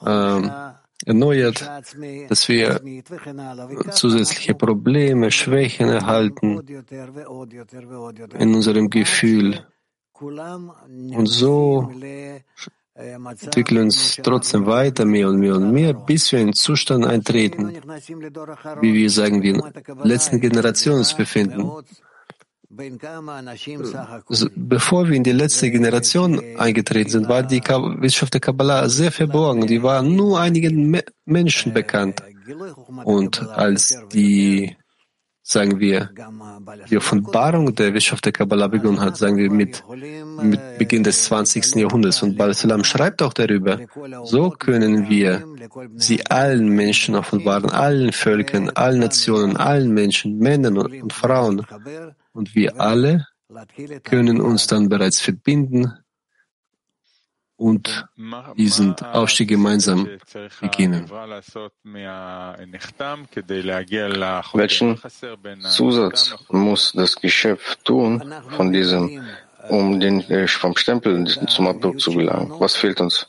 äh, 0.00 0.40
erneuert, 1.04 1.68
dass 2.28 2.48
wir 2.48 2.80
zusätzliche 3.90 4.54
Probleme, 4.54 5.30
Schwächen 5.30 5.88
erhalten 5.88 6.60
in 8.38 8.54
unserem 8.54 8.88
Gefühl. 8.88 9.66
Und 10.20 11.26
so 11.26 11.90
entwickeln 12.94 13.84
uns 13.84 14.16
trotzdem 14.22 14.66
weiter 14.66 15.04
mehr 15.04 15.28
und 15.28 15.38
mehr 15.38 15.56
und 15.56 15.72
mehr, 15.72 15.94
bis 15.94 16.30
wir 16.30 16.38
in 16.38 16.46
einen 16.46 16.52
Zustand 16.52 17.06
eintreten, 17.06 17.72
wie 18.80 18.94
wir 18.94 19.10
sagen, 19.10 19.42
wir 19.42 19.54
in 19.54 19.60
der 19.60 20.04
letzten 20.04 20.40
Generation 20.40 20.98
uns 20.98 21.14
befinden. 21.14 21.70
Bevor 24.56 25.08
wir 25.08 25.16
in 25.16 25.24
die 25.24 25.32
letzte 25.32 25.70
Generation 25.70 26.40
eingetreten 26.56 27.10
sind, 27.10 27.28
war 27.28 27.42
die 27.42 27.60
Wissenschaft 27.60 28.32
der 28.32 28.40
Kabbalah 28.40 28.88
sehr 28.88 29.12
verborgen. 29.12 29.66
Die 29.66 29.82
war 29.82 30.02
nur 30.02 30.40
einigen 30.40 30.98
Menschen 31.26 31.74
bekannt. 31.74 32.22
Und 33.04 33.42
als 33.50 33.98
die, 34.12 34.76
sagen 35.42 35.80
wir, 35.80 36.10
die 36.88 36.96
Offenbarung 36.96 37.74
der 37.74 37.94
Wissenschaft 37.94 38.24
der 38.24 38.32
Kabbalah 38.32 38.68
begonnen 38.68 39.00
hat, 39.00 39.16
sagen 39.16 39.36
wir 39.36 39.50
mit, 39.50 39.82
mit 40.42 40.78
Beginn 40.78 41.02
des 41.02 41.24
20. 41.24 41.74
Jahrhunderts, 41.76 42.22
und 42.22 42.36
Bal-Salam 42.36 42.84
schreibt 42.84 43.22
auch 43.22 43.32
darüber, 43.32 43.80
so 44.24 44.50
können 44.50 45.08
wir 45.08 45.44
sie 45.96 46.24
allen 46.26 46.68
Menschen 46.68 47.16
offenbaren, 47.16 47.70
allen 47.70 48.12
Völkern, 48.12 48.70
allen 48.70 49.00
Nationen, 49.00 49.56
allen 49.56 49.92
Menschen, 49.92 50.38
Männern 50.38 50.78
und 50.78 51.12
Frauen, 51.12 51.66
und 52.32 52.54
wir 52.54 52.80
alle 52.80 53.26
können 54.04 54.40
uns 54.40 54.66
dann 54.66 54.88
bereits 54.88 55.20
verbinden 55.20 55.92
und 57.62 58.06
diesen 58.58 58.94
Aufstieg 59.12 59.48
gemeinsam 59.48 60.08
beginnen. 60.60 61.08
Welchen 64.54 64.98
Zusatz 65.70 66.34
muss 66.50 66.92
das 66.92 67.16
Geschöpf 67.16 67.76
tun 67.84 68.34
von 68.56 68.72
diesem, 68.72 69.22
um 69.68 70.00
den, 70.00 70.22
vom 70.48 70.76
Stempel 70.76 71.24
zum 71.46 71.68
Abdruck 71.68 72.00
zu 72.00 72.10
gelangen? 72.12 72.52
Was 72.58 72.74
fehlt 72.74 73.00
uns? 73.00 73.28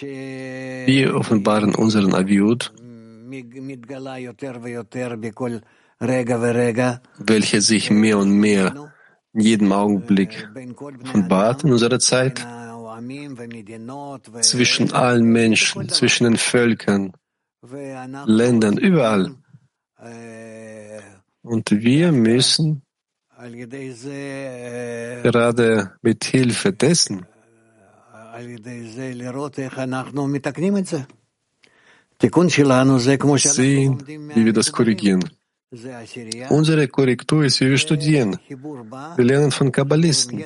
Wir 0.00 1.14
offenbaren 1.14 1.74
unseren 1.76 2.14
Aviut 2.14 2.72
welche 7.18 7.60
sich 7.60 7.90
mehr 7.90 8.18
und 8.18 8.30
mehr 8.30 8.92
in 9.32 9.40
jedem 9.40 9.72
Augenblick 9.72 10.48
offenbart 11.04 11.64
in 11.64 11.72
unserer 11.72 11.98
Zeit, 11.98 12.46
zwischen 14.40 14.92
allen 14.92 15.24
Menschen, 15.24 15.88
zwischen 15.88 16.24
den 16.24 16.36
Völkern, 16.36 17.12
Ländern, 18.26 18.78
überall. 18.78 19.34
Und 21.42 21.70
wir 21.70 22.12
müssen 22.12 22.82
gerade 25.22 25.92
mit 26.02 26.24
Hilfe 26.24 26.72
dessen. 26.72 27.26
sehen, 33.38 34.02
wie 34.06 34.44
wir 34.44 34.52
das 34.52 34.72
korrigieren. 34.72 35.24
Unsere 36.48 36.88
Korrektur 36.88 37.44
ist, 37.44 37.60
wie 37.60 37.70
wir 37.70 37.78
studieren. 37.78 38.38
Wir 38.48 39.24
lernen 39.24 39.50
von 39.50 39.72
Kabbalisten. 39.72 40.44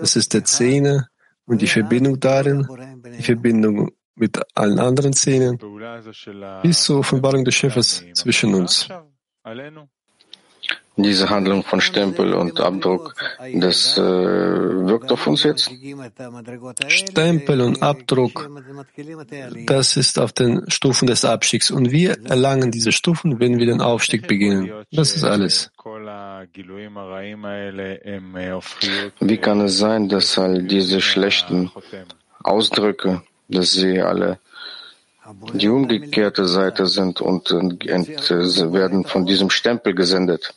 Das 0.00 0.16
ist 0.16 0.32
der 0.32 0.44
Zehner 0.44 1.08
und 1.46 1.62
die 1.62 1.66
Verbindung 1.66 2.20
darin, 2.20 2.66
die 3.16 3.22
Verbindung 3.22 3.90
mit 4.16 4.40
allen 4.54 4.78
anderen 4.78 5.12
Zähnen, 5.12 5.58
bis 6.62 6.84
zur 6.84 7.00
Offenbarung 7.00 7.44
des 7.44 7.54
Schöpfers 7.54 8.04
zwischen 8.14 8.54
uns. 8.54 8.88
Diese 10.96 11.28
Handlung 11.28 11.64
von 11.64 11.80
Stempel 11.80 12.34
und 12.34 12.60
Abdruck, 12.60 13.16
das 13.52 13.98
äh, 13.98 14.00
wirkt 14.00 15.10
auf 15.10 15.26
uns 15.26 15.42
jetzt? 15.42 15.68
Stempel 16.86 17.60
und 17.62 17.82
Abdruck, 17.82 18.48
das 19.66 19.96
ist 19.96 20.20
auf 20.20 20.32
den 20.32 20.70
Stufen 20.70 21.08
des 21.08 21.24
Abstiegs. 21.24 21.72
Und 21.72 21.90
wir 21.90 22.16
erlangen 22.24 22.70
diese 22.70 22.92
Stufen, 22.92 23.40
wenn 23.40 23.58
wir 23.58 23.66
den 23.66 23.80
Aufstieg 23.80 24.28
beginnen. 24.28 24.70
Das 24.92 25.16
ist 25.16 25.24
alles. 25.24 25.72
Wie 29.20 29.36
kann 29.38 29.60
es 29.62 29.78
sein, 29.78 30.08
dass 30.08 30.38
all 30.38 30.62
diese 30.62 31.00
schlechten 31.00 31.72
Ausdrücke, 32.44 33.22
dass 33.48 33.72
sie 33.72 34.00
alle 34.00 34.38
die 35.54 35.68
umgekehrte 35.68 36.46
Seite 36.46 36.86
sind 36.86 37.20
und 37.20 37.50
werden 37.50 39.04
von 39.04 39.26
diesem 39.26 39.50
Stempel 39.50 39.92
gesendet? 39.94 40.54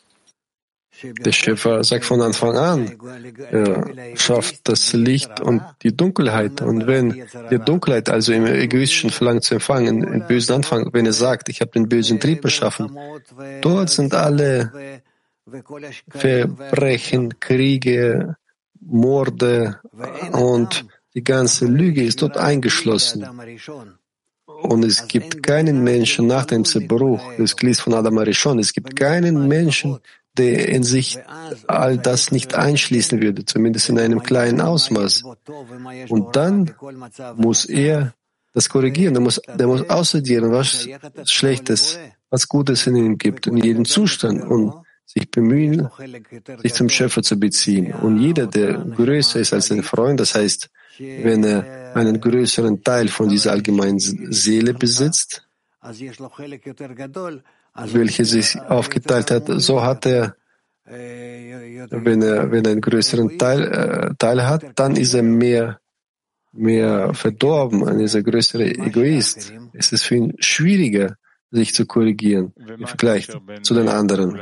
Der 1.03 1.31
Schöpfer 1.31 1.83
sagt 1.83 2.05
von 2.05 2.21
Anfang 2.21 2.57
an, 2.57 2.97
er 3.51 3.87
schafft 4.15 4.67
das 4.67 4.93
Licht 4.93 5.39
und 5.39 5.61
die 5.83 5.95
Dunkelheit. 5.95 6.61
Und 6.61 6.87
wenn 6.87 7.23
die 7.51 7.59
Dunkelheit, 7.59 8.09
also 8.09 8.33
im 8.33 8.45
egoistischen 8.45 9.09
Verlangen 9.09 9.41
zu 9.41 9.55
empfangen, 9.55 10.03
im 10.03 10.27
bösen 10.27 10.55
Anfang, 10.55 10.89
wenn 10.93 11.05
er 11.05 11.13
sagt, 11.13 11.49
ich 11.49 11.61
habe 11.61 11.71
den 11.71 11.87
bösen 11.87 12.19
Trieb 12.19 12.43
erschaffen, 12.43 12.97
dort 13.61 13.89
sind 13.89 14.15
alle 14.15 15.01
Verbrechen, 16.09 17.39
Kriege, 17.39 18.35
Morde 18.79 19.79
und 20.31 20.85
die 21.13 21.23
ganze 21.23 21.65
Lüge 21.65 22.03
ist 22.03 22.21
dort 22.21 22.37
eingeschlossen. 22.37 23.25
Und 24.45 24.83
es 24.83 25.07
gibt 25.07 25.43
keinen 25.43 25.83
Menschen 25.83 26.27
nach 26.27 26.45
dem 26.45 26.65
Zerbruch 26.65 27.35
des 27.35 27.55
Glieds 27.55 27.81
von 27.81 27.93
Adam 27.93 28.17
Arishon, 28.17 28.59
es 28.59 28.73
gibt 28.73 28.95
keinen 28.95 29.47
Menschen, 29.47 29.99
der 30.37 30.69
in 30.69 30.83
sich 30.83 31.19
all 31.67 31.97
das 31.97 32.31
nicht 32.31 32.55
einschließen 32.55 33.21
würde, 33.21 33.45
zumindest 33.45 33.89
in 33.89 33.99
einem 33.99 34.23
kleinen 34.23 34.61
Ausmaß. 34.61 35.23
Und 36.09 36.35
dann 36.35 36.73
muss 37.35 37.65
er 37.65 38.13
das 38.53 38.69
korrigieren. 38.69 39.13
Der 39.13 39.21
muss, 39.21 39.41
der 39.47 39.67
muss 39.67 39.89
aussortieren, 39.89 40.51
was 40.51 40.87
Schlechtes, 41.25 41.99
was 42.29 42.47
Gutes 42.47 42.87
in 42.87 42.95
ihm 42.95 43.17
gibt, 43.17 43.47
in 43.47 43.57
jedem 43.57 43.85
Zustand 43.85 44.43
und 44.43 44.73
sich 45.05 45.31
bemühen, 45.31 45.89
sich 46.61 46.73
zum 46.73 46.89
Schöpfer 46.89 47.23
zu 47.23 47.39
beziehen. 47.39 47.93
Und 47.93 48.19
jeder, 48.19 48.45
der 48.47 48.73
größer 48.73 49.39
ist 49.39 49.53
als 49.53 49.71
ein 49.71 49.83
Freund, 49.83 50.19
das 50.19 50.35
heißt, 50.35 50.69
wenn 50.99 51.43
er 51.43 51.93
einen 51.95 52.19
größeren 52.19 52.83
Teil 52.83 53.07
von 53.07 53.29
dieser 53.29 53.51
allgemeinen 53.51 53.99
Seele 53.99 54.73
besitzt, 54.73 55.47
welche 57.77 58.25
sich 58.25 58.59
aufgeteilt 58.59 59.31
hat, 59.31 59.45
so 59.47 59.81
hat 59.81 60.05
er, 60.05 60.35
wenn 60.85 62.21
er, 62.21 62.51
wenn 62.51 62.65
er 62.65 62.71
einen 62.71 62.81
größeren 62.81 63.37
Teil, 63.37 63.63
äh, 63.63 64.13
Teil 64.17 64.47
hat, 64.47 64.63
dann 64.75 64.95
ist 64.95 65.13
er 65.13 65.23
mehr, 65.23 65.79
mehr 66.51 67.13
verdorben, 67.13 67.85
dann 67.85 67.99
ist 67.99 68.15
er 68.15 68.23
größere 68.23 68.65
Egoist. 68.65 69.53
Es 69.73 69.91
ist 69.91 70.03
für 70.03 70.15
ihn 70.15 70.33
schwieriger, 70.39 71.15
sich 71.49 71.73
zu 71.73 71.85
korrigieren 71.85 72.53
im 72.57 72.87
Vergleich 72.87 73.29
zu 73.61 73.73
den 73.73 73.87
anderen. 73.87 74.37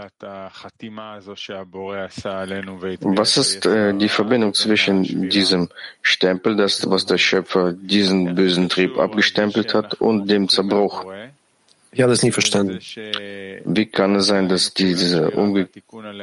Was 3.01 3.37
ist 3.37 3.65
äh, 3.65 3.93
die 3.93 4.09
Verbindung 4.09 4.53
zwischen 4.53 5.29
diesem 5.29 5.69
Stempel, 6.01 6.55
das, 6.55 6.89
was 6.89 7.05
der 7.05 7.19
Schöpfer 7.19 7.73
diesen 7.73 8.33
bösen 8.33 8.69
Trieb 8.69 8.97
abgestempelt 8.97 9.73
hat, 9.75 10.01
und 10.01 10.27
dem 10.27 10.49
Zerbruch? 10.49 11.05
Ich 11.95 12.01
habe 12.01 12.11
das 12.11 12.23
nie 12.23 12.31
verstanden. 12.31 12.77
Wie 13.63 13.85
kann 13.85 14.15
es 14.15 14.25
sein, 14.25 14.49
dass 14.49 14.73
diese 14.73 15.31
Umge 15.31 15.69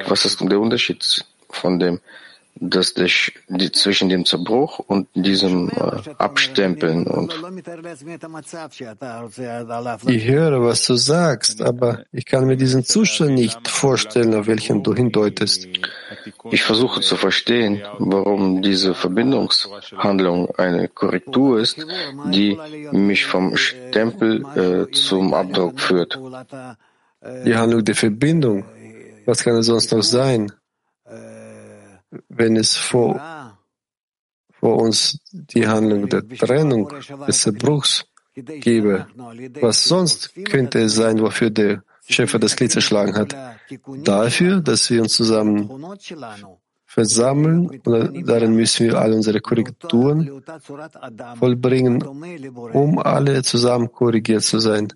was 0.06 0.26
ist 0.26 0.38
der 0.42 0.60
Unterschied 0.60 1.02
von 1.48 1.78
dem 1.78 1.98
dass 2.54 2.94
der, 2.94 3.08
die, 3.48 3.72
zwischen 3.72 4.08
dem 4.08 4.24
Zerbruch 4.24 4.78
und 4.78 5.08
diesem 5.14 5.70
äh, 5.70 6.10
Abstempeln 6.18 7.06
und 7.06 7.32
ich 10.06 10.28
höre, 10.28 10.62
was 10.62 10.86
du 10.86 10.94
sagst, 10.94 11.62
aber 11.62 12.04
ich 12.12 12.26
kann 12.26 12.46
mir 12.46 12.56
diesen 12.56 12.84
Zustand 12.84 13.34
nicht 13.34 13.68
vorstellen, 13.68 14.34
auf 14.34 14.46
welchen 14.46 14.82
du 14.82 14.94
hindeutest. 14.94 15.66
Ich 16.50 16.62
versuche 16.62 17.00
zu 17.00 17.16
verstehen, 17.16 17.82
warum 17.98 18.62
diese 18.62 18.94
Verbindungshandlung 18.94 20.54
eine 20.56 20.88
Korrektur 20.88 21.58
ist, 21.58 21.78
die 22.30 22.58
mich 22.92 23.24
vom 23.24 23.56
Stempel 23.56 24.44
äh, 24.56 24.92
zum 24.92 25.34
Abdruck 25.34 25.80
führt. 25.80 26.18
Die 27.44 27.56
Handlung 27.56 27.84
der 27.84 27.94
Verbindung. 27.94 28.64
Was 29.24 29.42
kann 29.44 29.56
es 29.56 29.66
sonst 29.66 29.92
noch 29.92 30.02
sein? 30.02 30.52
Wenn 32.28 32.56
es 32.56 32.76
vor, 32.76 33.20
vor 34.52 34.76
uns 34.80 35.18
die 35.32 35.66
Handlung 35.66 36.08
der 36.08 36.26
Trennung, 36.28 36.92
des 37.26 37.42
Zerbruchs 37.42 38.04
gäbe, 38.34 39.06
was 39.60 39.84
sonst 39.84 40.34
könnte 40.44 40.80
es 40.80 40.94
sein, 40.94 41.20
wofür 41.20 41.50
der 41.50 41.82
Schöpfer 42.08 42.38
das 42.38 42.56
Glied 42.56 42.72
zerschlagen 42.72 43.14
hat? 43.14 43.36
Dafür, 44.04 44.60
dass 44.60 44.90
wir 44.90 45.02
uns 45.02 45.14
zusammen 45.14 45.70
versammeln 46.84 47.80
und 47.84 48.28
darin 48.28 48.54
müssen 48.54 48.86
wir 48.86 48.98
alle 48.98 49.16
unsere 49.16 49.40
Korrekturen 49.40 50.42
vollbringen, 51.38 52.02
um 52.72 52.98
alle 52.98 53.42
zusammen 53.42 53.90
korrigiert 53.90 54.42
zu 54.42 54.58
sein. 54.58 54.88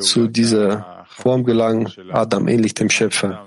Zu 0.00 0.26
dieser 0.26 1.04
Form 1.08 1.44
gelangen 1.44 1.88
Adam 2.10 2.48
ähnlich 2.48 2.74
dem 2.74 2.90
Schöpfer. 2.90 3.46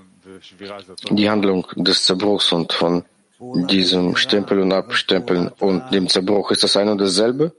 Die 1.10 1.30
Handlung 1.30 1.66
des 1.76 2.04
Zerbruchs 2.04 2.52
und 2.52 2.72
von 2.72 3.04
diesem 3.40 4.16
Stempel 4.16 4.60
und 4.60 4.72
Abstempeln 4.72 5.48
und 5.60 5.90
dem 5.92 6.08
Zerbruch, 6.08 6.50
ist 6.50 6.64
das 6.64 6.76
ein 6.76 6.88
und 6.88 6.98
dasselbe? 6.98 7.54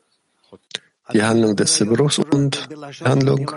Die 1.13 1.23
Handlung 1.23 1.55
des 1.55 1.75
Zerbruchs 1.75 2.19
und 2.19 2.67
Handlung. 3.03 3.49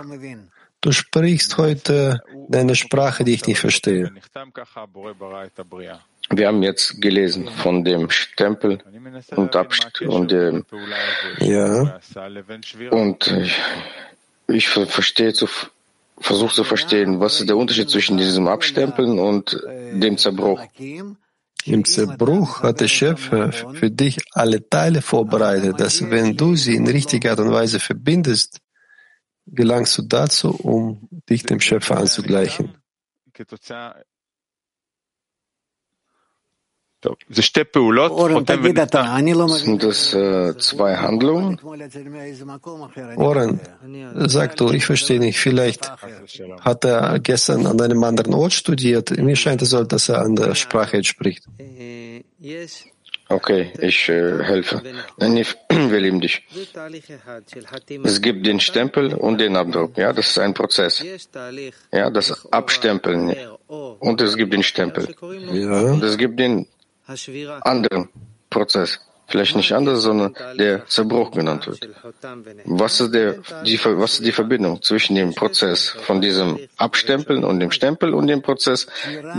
Du 0.81 0.91
sprichst 0.91 1.57
heute 1.57 2.21
deine 2.49 2.75
Sprache, 2.75 3.23
die 3.23 3.33
ich 3.33 3.45
nicht 3.47 3.59
verstehe. 3.59 4.11
Wir 6.29 6.47
haben 6.47 6.63
jetzt 6.63 7.01
gelesen 7.01 7.47
von 7.47 7.83
dem 7.83 8.09
Stempel 8.09 8.79
und 9.35 9.55
Abstempel 9.55 10.09
und 10.09 10.31
dem. 10.31 10.65
Ja. 11.39 11.99
Und 12.91 13.27
ich, 13.27 13.57
ich 14.47 14.67
verstehe 14.67 15.33
zu 15.33 15.47
versuche 16.19 16.53
zu 16.53 16.63
verstehen, 16.63 17.19
was 17.19 17.39
ist 17.39 17.49
der 17.49 17.57
Unterschied 17.57 17.89
zwischen 17.89 18.17
diesem 18.17 18.47
Abstempeln 18.47 19.19
und 19.19 19.59
dem 19.93 20.17
Zerbruch. 20.17 20.61
Im 21.65 21.85
Zerbruch 21.85 22.61
hat 22.61 22.81
der 22.81 22.87
Schöpfer 22.87 23.51
für 23.51 23.89
dich 23.89 24.17
alle 24.31 24.67
Teile 24.67 25.01
vorbereitet, 25.01 25.79
dass 25.79 26.09
wenn 26.09 26.35
du 26.35 26.55
sie 26.55 26.75
in 26.75 26.87
richtiger 26.87 27.31
Art 27.31 27.39
und 27.39 27.51
Weise 27.51 27.79
verbindest, 27.79 28.59
gelangst 29.45 29.97
du 29.97 30.01
dazu, 30.03 30.51
um 30.51 31.07
dich 31.29 31.43
dem 31.43 31.59
Schöpfer 31.59 31.97
anzugleichen. 31.97 32.75
Sind 39.49 39.83
das 39.83 40.13
äh, 40.13 40.57
zwei 40.57 40.95
Handlungen? 40.95 41.59
Oren, 43.15 43.59
sag 44.27 44.55
du, 44.57 44.71
ich 44.71 44.85
verstehe 44.85 45.19
nicht. 45.19 45.39
Vielleicht 45.39 45.91
hat 46.61 46.85
er 46.85 47.19
gestern 47.19 47.65
an 47.65 47.79
einem 47.81 48.03
anderen 48.03 48.33
Ort 48.33 48.53
studiert. 48.53 49.11
Mir 49.17 49.35
scheint 49.35 49.61
es 49.61 49.71
so, 49.71 49.83
dass 49.83 50.09
er 50.09 50.21
an 50.21 50.35
der 50.35 50.55
Sprache 50.55 51.03
spricht. 51.03 51.43
Okay, 53.29 53.71
ich 53.79 54.09
äh, 54.09 54.43
helfe. 54.43 54.81
Nenif, 55.17 55.57
wir 55.69 55.99
lieben 55.99 56.19
dich. 56.19 56.43
Es 58.03 58.21
gibt 58.21 58.45
den 58.45 58.59
Stempel 58.59 59.13
und 59.15 59.39
den 59.39 59.55
Abdruck. 59.55 59.97
Ja, 59.97 60.13
das 60.13 60.29
ist 60.31 60.39
ein 60.39 60.53
Prozess. 60.53 61.03
Ja, 61.91 62.09
das 62.09 62.51
Abstempeln. 62.51 63.35
Und 63.67 64.21
es 64.21 64.35
gibt 64.35 64.53
den 64.53 64.61
Stempel. 64.61 65.15
Ja. 65.51 65.81
Und 65.93 66.03
es 66.03 66.17
gibt 66.17 66.37
den 66.37 66.67
anderen 67.61 68.09
Prozess. 68.49 68.99
Vielleicht 69.27 69.55
nicht 69.55 69.71
anders, 69.71 70.01
sondern 70.01 70.35
der 70.59 70.85
Zerbruch 70.85 71.31
genannt 71.31 71.65
wird. 71.65 71.89
Was 72.65 72.99
ist, 72.99 73.13
der, 73.13 73.37
die, 73.65 73.79
was 73.83 74.15
ist 74.15 74.25
die 74.25 74.31
Verbindung 74.31 74.81
zwischen 74.81 75.15
dem 75.15 75.33
Prozess 75.33 75.89
von 75.89 76.21
diesem 76.21 76.59
Abstempeln 76.77 77.43
und 77.43 77.59
dem 77.59 77.71
Stempel 77.71 78.13
und 78.13 78.27
dem 78.27 78.41
Prozess 78.41 78.85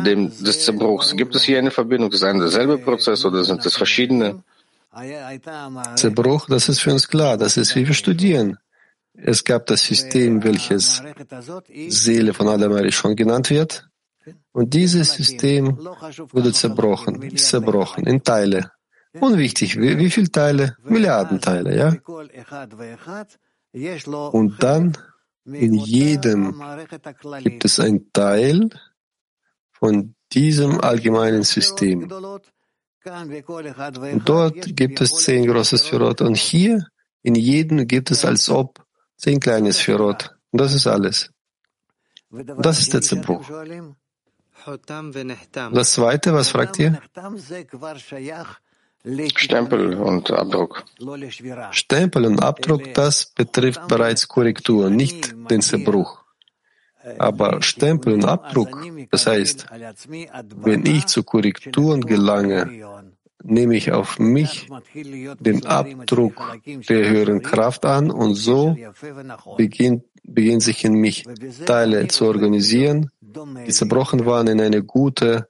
dem, 0.05 0.31
des 0.43 0.65
Zerbruchs? 0.65 1.15
Gibt 1.15 1.35
es 1.35 1.45
hier 1.45 1.59
eine 1.59 1.71
Verbindung? 1.71 2.11
Ist 2.11 2.17
es 2.17 2.23
ein 2.25 2.39
derselbe 2.39 2.79
Prozess 2.79 3.25
oder 3.25 3.45
sind 3.45 3.65
es 3.65 3.77
verschiedene? 3.77 4.43
Zerbruch, 5.97 6.47
das 6.49 6.69
ist 6.69 6.81
für 6.81 6.93
uns 6.93 7.07
klar. 7.07 7.37
Das 7.37 7.57
ist, 7.57 7.77
wie 7.77 7.87
wir 7.87 7.95
studieren. 7.95 8.59
Es 9.17 9.45
gab 9.45 9.67
das 9.67 9.85
System, 9.85 10.43
welches 10.43 11.03
Seele 11.89 12.35
von 12.35 12.49
Adam 12.49 12.91
schon 12.91 13.15
genannt 13.15 13.51
wird. 13.51 13.87
Und 14.53 14.75
dieses 14.75 15.15
System 15.15 15.79
wurde 15.79 16.53
zerbrochen, 16.53 17.23
ist 17.23 17.49
zerbrochen 17.49 18.07
in 18.07 18.23
Teile. 18.23 18.71
Unwichtig, 19.21 19.79
wie, 19.79 19.99
wie 19.99 20.11
viele 20.11 20.31
Teile? 20.31 20.77
Milliarden 20.83 21.41
Teile, 21.41 21.77
ja? 21.77 21.95
Und 24.31 24.63
dann 24.63 24.97
in 25.45 25.75
jedem 25.75 26.61
gibt 27.41 27.65
es 27.65 27.79
ein 27.79 28.11
Teil 28.13 28.71
von 29.73 30.15
diesem 30.33 30.81
allgemeinen 30.81 31.43
System. 31.43 32.11
Und 33.05 34.23
dort 34.25 34.77
gibt 34.77 35.01
es 35.01 35.17
zehn 35.17 35.47
große 35.47 35.79
Sphirot 35.79 36.23
und 36.23 36.37
hier 36.37 36.87
in 37.23 37.35
jedem 37.35 37.87
gibt 37.87 38.11
es 38.11 38.25
als 38.25 38.49
ob 38.49 38.85
zehn 39.17 39.41
kleine 39.41 39.73
Sphirot. 39.73 40.35
Und 40.51 40.61
das 40.61 40.75
ist 40.75 40.87
alles. 40.87 41.31
Und 42.31 42.65
das 42.65 42.81
ist 42.81 42.93
der 42.95 43.03
Zerbruch. 43.03 43.49
Das 45.73 45.93
zweite, 45.93 46.33
was 46.33 46.49
fragt 46.49 46.79
ihr? 46.79 47.01
Stempel 49.37 49.95
und 49.95 50.31
Abdruck. 50.31 50.85
Stempel 51.73 52.25
und 52.25 52.43
Abdruck, 52.43 52.95
das 52.95 53.27
betrifft 53.27 53.87
bereits 53.87 54.27
Korrektur, 54.27 54.89
nicht 54.89 55.35
den 55.51 55.61
Zerbruch. 55.61 56.25
Aber 57.19 57.61
Stempel 57.61 58.15
und 58.15 58.25
Abdruck, 58.25 58.83
das 59.11 59.27
heißt, 59.27 59.67
wenn 60.57 60.87
ich 60.87 61.07
zu 61.07 61.23
Korrekturen 61.23 62.01
gelange, 62.01 63.05
nehme 63.43 63.77
ich 63.77 63.93
auf 63.93 64.19
mich 64.19 64.69
den 64.95 65.67
Abdruck 65.67 66.41
der 66.65 67.11
höheren 67.11 67.43
Kraft 67.43 67.85
an 67.85 68.11
und 68.11 68.35
so 68.35 68.75
beginnt, 69.59 70.05
beginnt 70.25 70.63
sich 70.63 70.85
in 70.85 70.95
mich 70.95 71.25
Teile 71.67 72.09
zu 72.09 72.27
organisieren, 72.27 73.11
die 73.21 73.73
zerbrochen 73.73 74.27
waren 74.27 74.49
in 74.49 74.61
eine 74.61 74.83
gute 74.83 75.49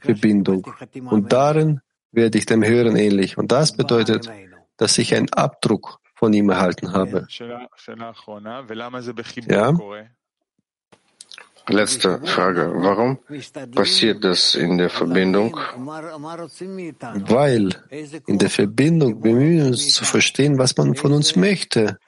Verbindung. 0.00 0.66
Und 1.10 1.32
darin 1.32 1.80
werde 2.12 2.38
ich 2.38 2.46
dem 2.46 2.64
Hören 2.64 2.96
ähnlich. 2.96 3.38
Und 3.38 3.52
das 3.52 3.76
bedeutet, 3.76 4.30
dass 4.76 4.98
ich 4.98 5.14
einen 5.14 5.32
Abdruck 5.32 6.00
von 6.14 6.32
ihm 6.32 6.50
erhalten 6.50 6.92
habe. 6.92 7.26
Ja? 9.48 9.74
Letzte 11.68 12.20
Frage. 12.24 12.72
Warum 12.76 13.18
passiert 13.74 14.22
das 14.22 14.54
in 14.54 14.78
der 14.78 14.88
Verbindung? 14.88 15.58
Weil 17.28 17.70
in 18.26 18.38
der 18.38 18.50
Verbindung 18.50 19.20
bemühen 19.20 19.58
wir 19.58 19.66
uns 19.66 19.92
zu 19.92 20.04
verstehen, 20.04 20.58
was 20.58 20.76
man 20.76 20.94
von 20.94 21.12
uns 21.12 21.34
möchte, 21.34 21.98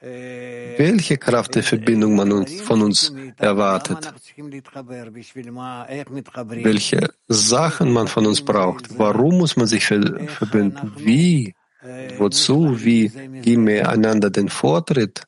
welche 0.79 1.17
Kraft 1.17 1.55
der 1.55 1.63
Verbindung 1.63 2.15
man 2.15 2.47
von 2.47 2.81
uns 2.81 3.13
erwartet, 3.37 4.13
welche 6.69 7.09
Sachen 7.27 7.91
man 7.91 8.07
von 8.07 8.25
uns 8.25 8.41
braucht, 8.41 8.97
warum 8.97 9.39
muss 9.39 9.57
man 9.57 9.67
sich 9.67 9.85
verbinden, 9.85 10.93
wie, 10.95 11.53
wozu, 12.17 12.57
wie 12.85 13.09
geben 13.41 13.67
wir 13.67 13.89
einander 13.89 14.29
den 14.29 14.47
Vortritt, 14.47 15.23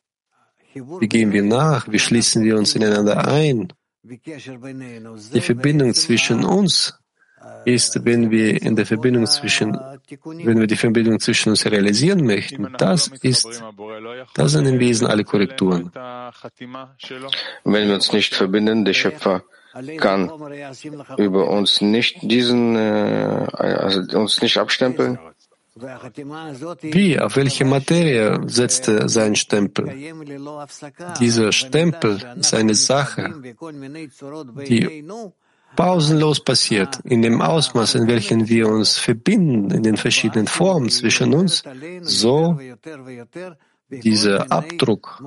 wie 0.74 1.10
gehen 1.10 1.34
wir 1.34 1.44
nach, 1.44 1.92
wie 1.92 2.00
schließen 2.00 2.44
wir 2.46 2.58
uns 2.58 2.74
ineinander 2.74 3.28
ein. 3.28 3.74
Die 4.04 5.42
Verbindung 5.42 5.94
zwischen 5.94 6.46
uns 6.46 7.01
ist, 7.66 8.06
wenn 8.06 8.32
wir 8.32 8.62
in 8.62 8.76
der 8.76 8.86
Verbindung 8.86 9.26
zwischen, 9.28 9.78
wenn 10.24 10.60
wir 10.60 10.68
die 10.68 10.76
Verbindung 10.76 11.20
zwischen 11.20 11.50
uns 11.50 11.66
realisieren 11.66 12.26
möchten. 12.26 12.68
Das 12.78 13.08
ist, 13.22 13.64
das 14.34 14.52
sind 14.52 14.66
im 14.66 14.80
Wesen 14.80 15.08
alle 15.08 15.24
Korrekturen. 15.24 15.92
Wenn 17.64 17.88
wir 17.88 17.94
uns 17.94 18.12
nicht 18.12 18.36
verbinden, 18.36 18.86
der 18.86 18.94
Schöpfer 18.94 19.44
kann 19.98 20.30
über 21.18 21.50
uns 21.50 21.82
nicht 21.82 22.18
diesen, 22.22 22.76
äh, 22.76 23.48
also 23.54 24.02
uns 24.20 24.42
nicht 24.42 24.58
abstempeln. 24.58 25.18
Wie, 26.82 27.18
auf 27.18 27.38
welche 27.38 27.64
Materie 27.64 28.42
setzt 28.46 28.90
er 28.90 29.08
seinen 29.08 29.38
Stempel? 29.38 29.90
Dieser 31.20 31.52
Stempel 31.54 32.20
ist 32.38 32.54
eine 32.54 32.76
Sache, 32.76 33.34
die 34.68 35.06
pausenlos 35.76 36.44
passiert, 36.44 37.00
in 37.04 37.22
dem 37.22 37.42
Ausmaß, 37.42 37.96
in 37.96 38.08
welchem 38.08 38.48
wir 38.48 38.68
uns 38.68 38.98
verbinden, 38.98 39.72
in 39.72 39.84
den 39.84 39.98
verschiedenen 39.98 40.48
Formen 40.48 40.90
zwischen 40.90 41.34
uns, 41.34 41.64
so 42.02 42.60
dieser 43.90 44.52
Abdruck 44.52 45.22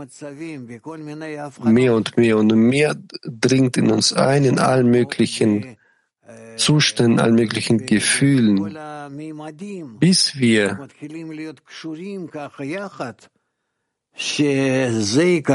mehr 1.64 1.94
und 1.94 2.16
mehr 2.16 2.38
und 2.38 2.54
mehr 2.54 2.96
dringt 3.24 3.76
in 3.76 3.90
uns 3.90 4.12
ein, 4.12 4.44
in 4.44 4.59
allen 4.59 4.90
möglichen 4.90 5.76
Zuständen, 6.57 7.20
allen 7.20 7.35
möglichen 7.35 7.85
Gefühlen, 7.85 8.76
bis 9.98 10.38
wir 10.38 10.88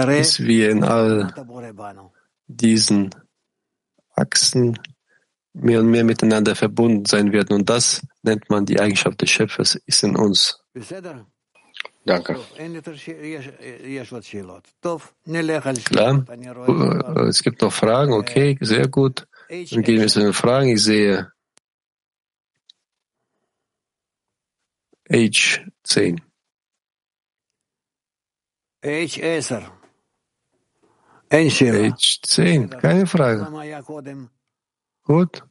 bis 0.06 0.40
wir 0.40 0.70
in 0.70 0.84
all 0.84 1.34
diesen 2.48 3.10
Achsen 4.20 4.78
mehr 5.54 5.80
und 5.80 5.90
mehr 5.90 6.04
miteinander 6.04 6.56
verbunden 6.56 7.06
sein 7.06 7.32
werden. 7.32 7.54
Und 7.54 7.70
das 7.70 8.06
nennt 8.22 8.50
man 8.50 8.66
die 8.66 8.80
Eigenschaft 8.80 9.22
des 9.22 9.30
Schöpfers, 9.30 9.76
ist 9.86 10.04
in 10.04 10.16
uns. 10.16 10.62
Danke. 12.06 12.40
Klar, 15.86 16.26
es 17.28 17.44
gibt 17.44 17.62
noch 17.62 17.74
Fragen, 17.74 18.14
okay, 18.14 18.58
sehr 18.62 18.88
gut. 18.88 19.28
Dann 19.50 19.82
gehen 19.82 20.00
wir 20.00 20.08
zu 20.08 20.20
den 20.20 20.34
Fragen. 20.34 20.70
Ich 20.70 20.84
sehe 20.84 21.32
H10. 25.10 26.22
H10. 28.84 29.79
H10, 31.32 32.70
keine 32.78 33.06
Frage. 33.06 33.48
Gut. 35.04 35.44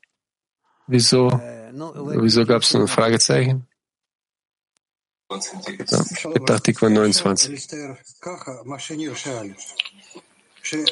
Wieso, 0.87 1.29
wieso 2.21 2.47
gab 2.47 2.63
es 2.63 2.73
noch 2.75 2.81
ein 2.83 2.89
Fragezeichen? 2.89 3.67
Artikel 6.49 6.91
29. 6.91 7.69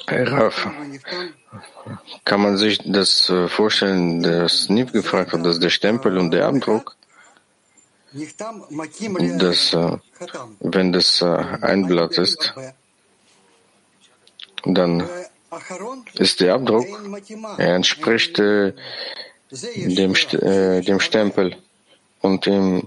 Herr 0.06 0.32
Raff, 0.32 0.68
kann 2.24 2.40
man 2.40 2.56
sich 2.56 2.80
das 2.84 3.32
vorstellen, 3.48 4.22
dass 4.22 4.68
Nib 4.68 4.92
gefragt 4.92 5.32
hat, 5.32 5.44
dass 5.44 5.58
der 5.58 5.70
Stempel 5.70 6.18
und 6.18 6.30
der 6.30 6.46
Abdruck, 6.46 6.96
dass, 8.12 9.76
wenn 10.60 10.92
das 10.92 11.22
ein 11.22 11.86
Blatt 11.86 12.18
ist, 12.18 12.54
dann 14.74 15.08
ist 16.14 16.40
der 16.40 16.54
Abdruck, 16.54 16.86
er 17.58 17.74
entspricht 17.74 18.38
äh, 18.38 18.72
dem, 19.50 20.14
äh, 20.14 20.80
dem 20.82 21.00
Stempel. 21.00 21.56
Und 22.20 22.46
im 22.46 22.82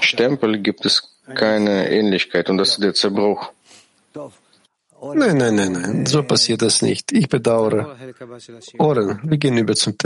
Stempel 0.00 0.58
gibt 0.58 0.84
es 0.86 1.16
keine 1.34 1.90
Ähnlichkeit 1.90 2.50
und 2.50 2.58
das 2.58 2.70
ist 2.70 2.82
der 2.82 2.94
Zerbruch. 2.94 3.52
Nein, 5.00 5.36
nein, 5.36 5.54
nein, 5.54 5.72
nein, 5.72 6.06
so 6.06 6.24
passiert 6.24 6.60
das 6.60 6.82
nicht. 6.82 7.12
Ich 7.12 7.28
bedauere. 7.28 7.96
Oren, 8.78 9.20
wir 9.22 9.38
gehen 9.38 9.56
über 9.56 9.76
zum 9.76 9.96